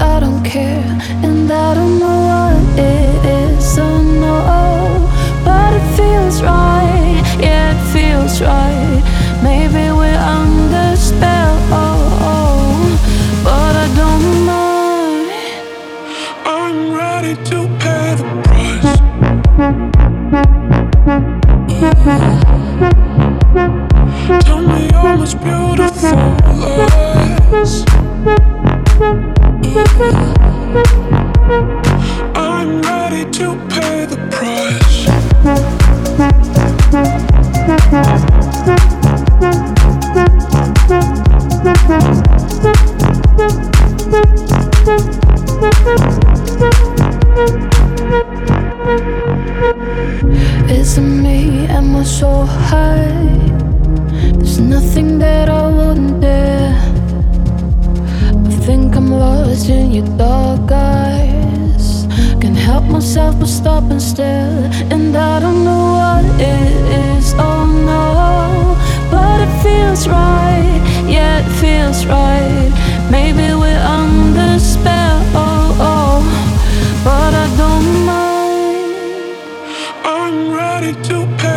I 0.00 0.20
don't 0.20 0.42
care 0.44 0.84
And 1.22 1.50
I 1.50 1.74
don't 1.74 1.98
know 1.98 2.18
what 2.30 2.78
it 2.78 3.24
is, 3.24 3.78
oh 3.78 4.02
no 4.02 4.38
But 5.44 5.74
it 5.74 5.96
feels 5.96 6.42
right, 6.42 7.22
yeah 7.40 7.74
it 7.74 7.92
feels 7.92 8.40
right. 8.40 8.77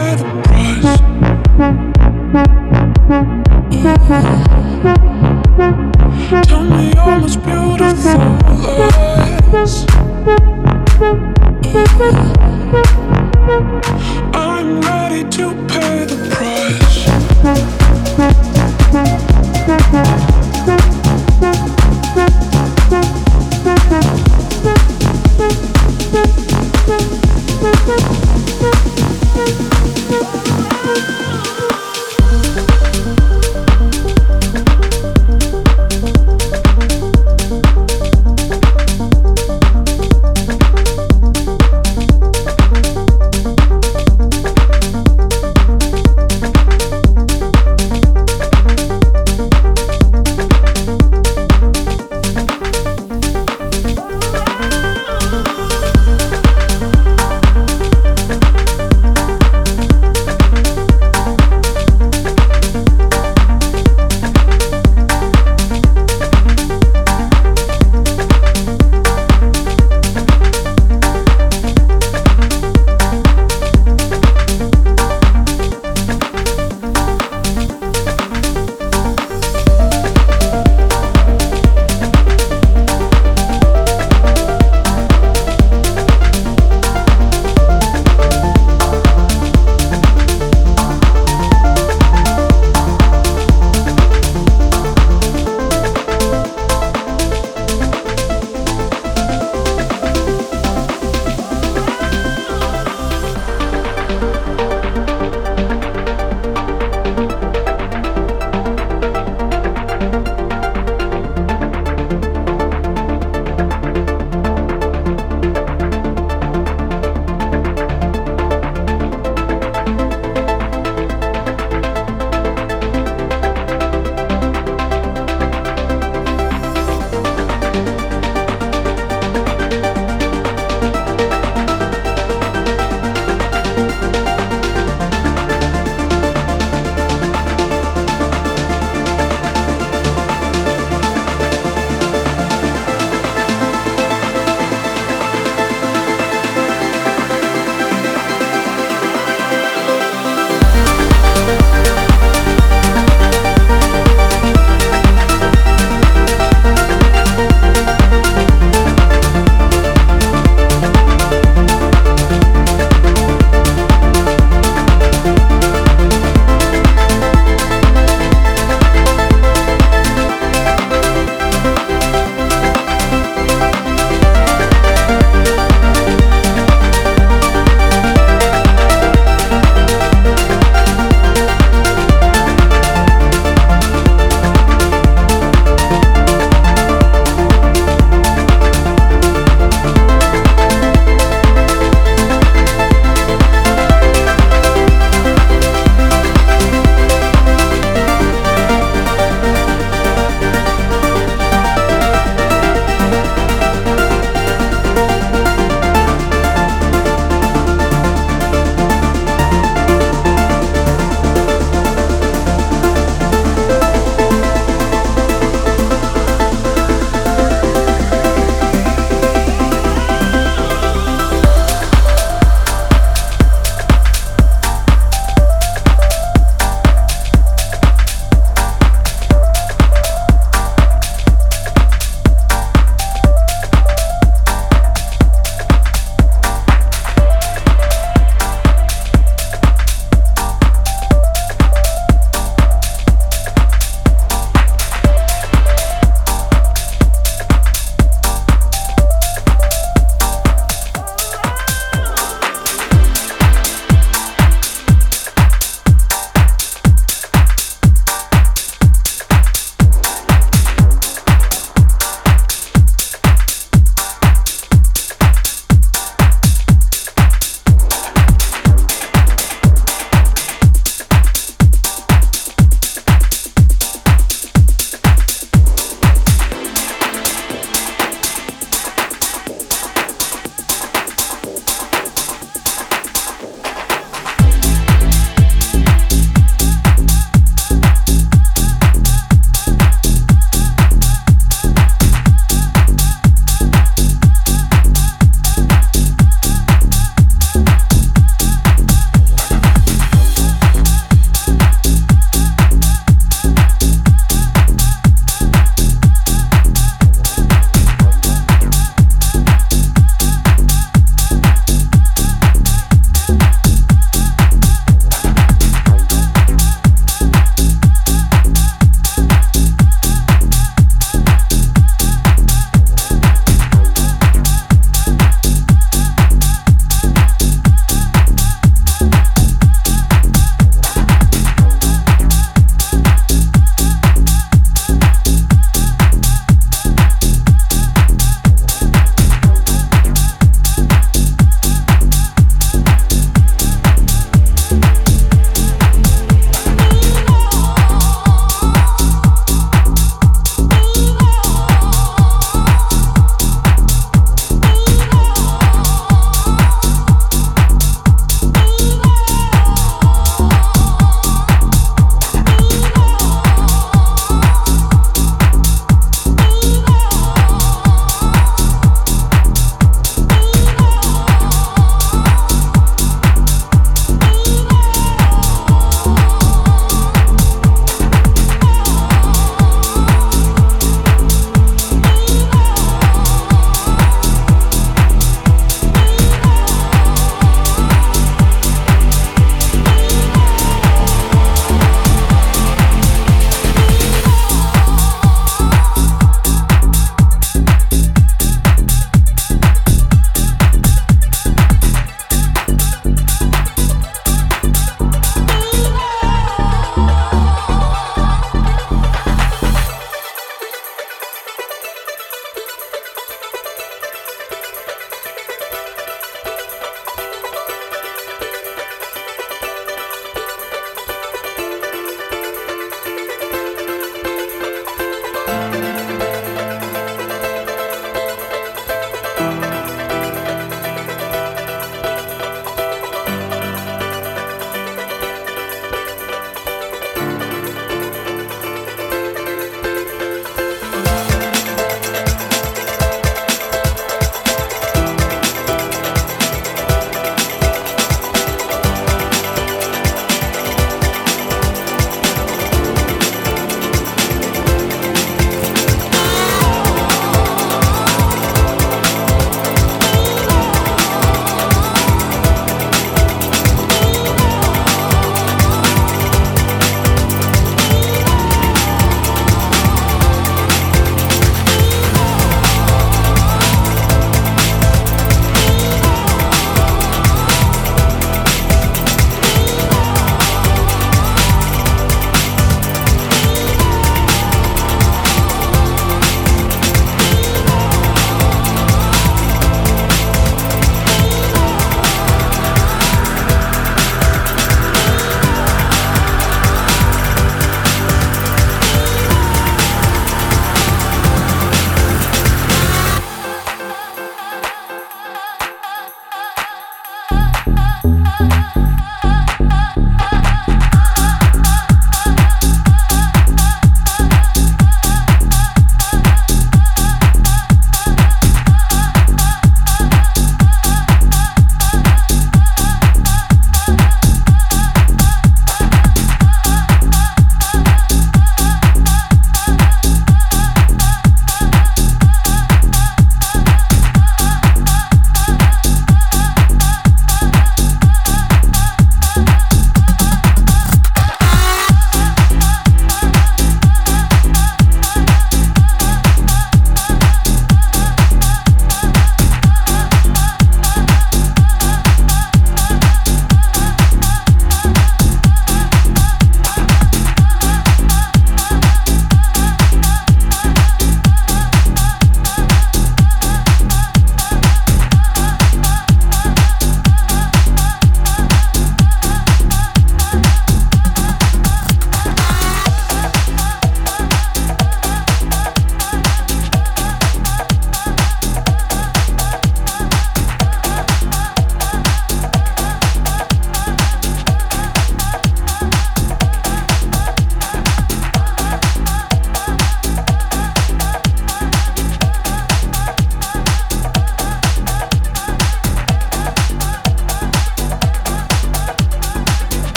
the 0.00 0.24
price. 0.44 1.00
Yeah. 4.10 4.49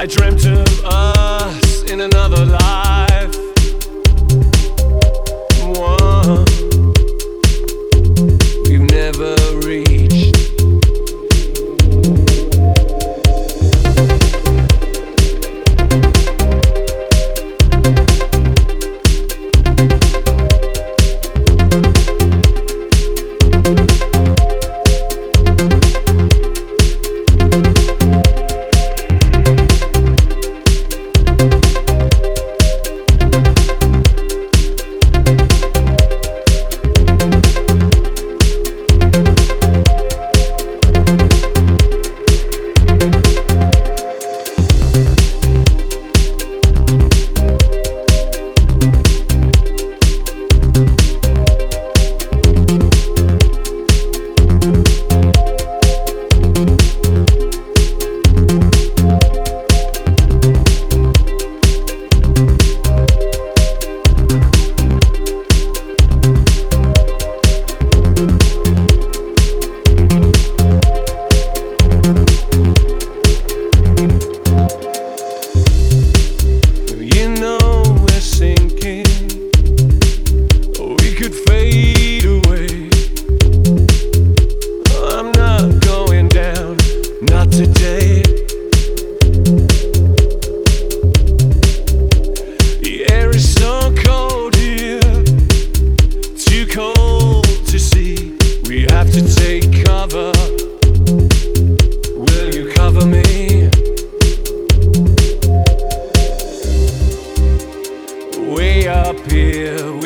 I 0.00 0.06
dreamt 0.06 0.46
of 0.46 0.82
us 0.86 1.82
in 1.82 2.00
another 2.00 2.46
life. 2.46 2.69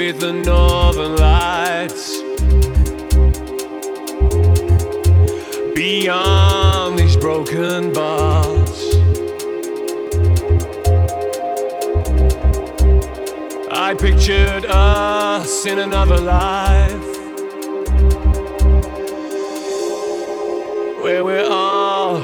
beneath 0.04 0.20
the 0.20 0.32
northern 0.32 1.16
lights. 1.16 2.20
Beyond 5.74 6.98
these 6.98 7.16
broken 7.16 7.92
bars, 7.92 8.94
I 13.70 13.94
pictured 13.98 14.66
us 14.66 15.64
in 15.64 15.78
another 15.78 16.18
life 16.18 16.92
where 21.02 21.24
we're 21.24 21.48
all 21.48 22.20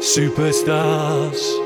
superstars. 0.00 1.61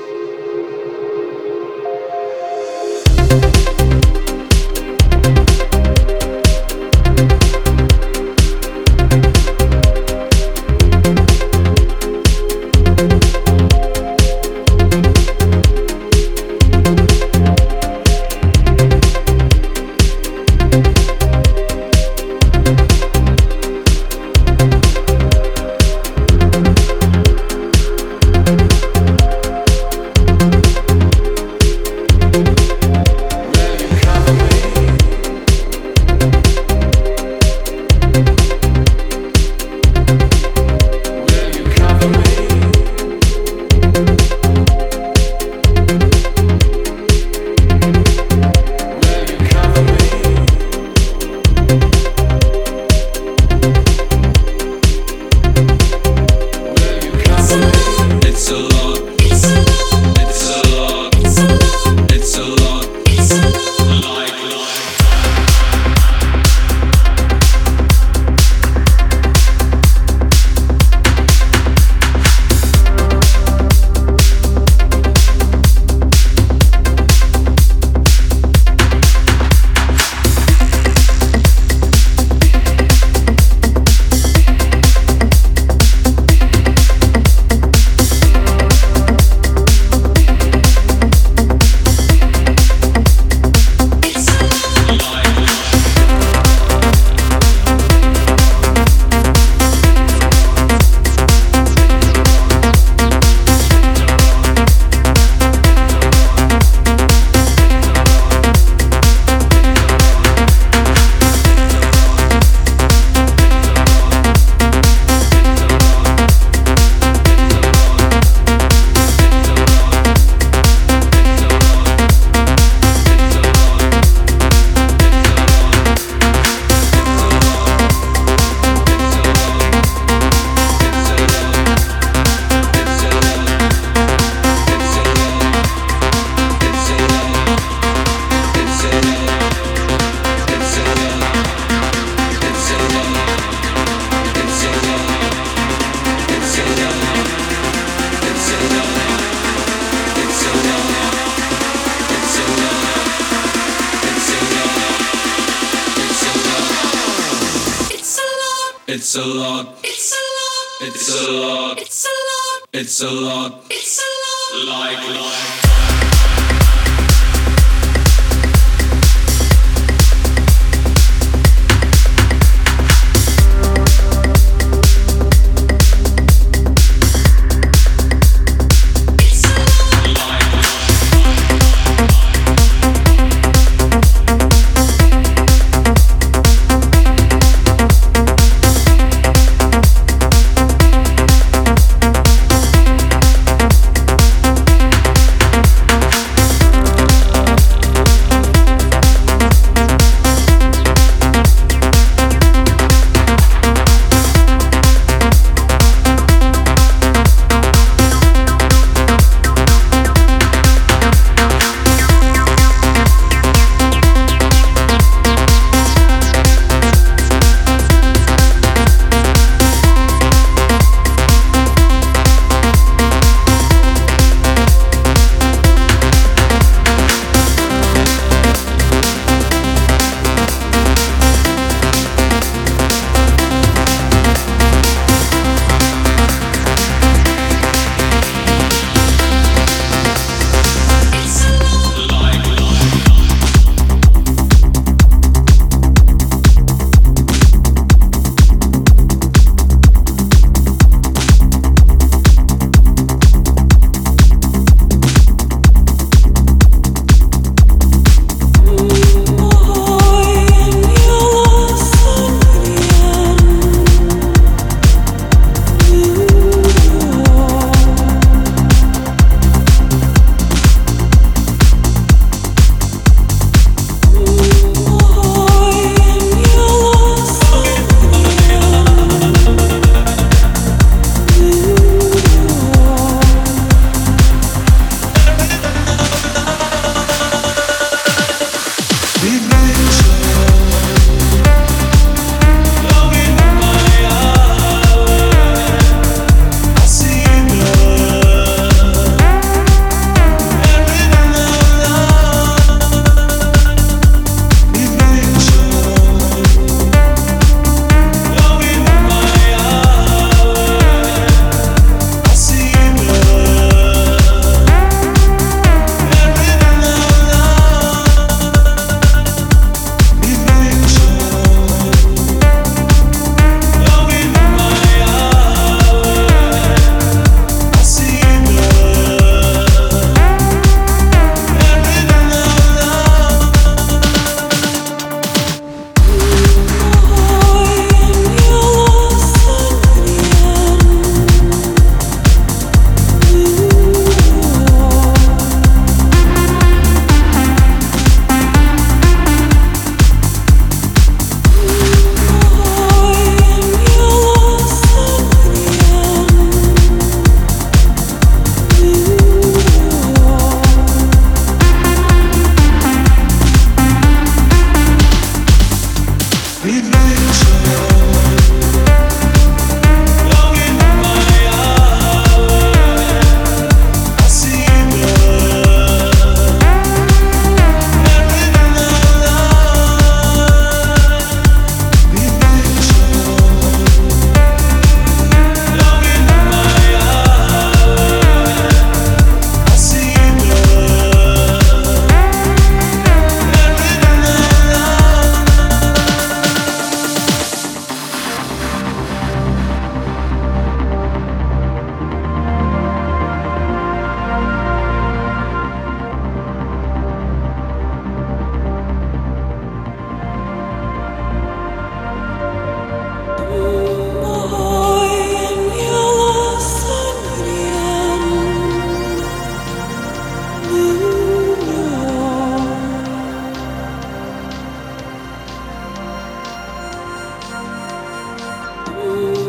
Oh. 428.99 429.46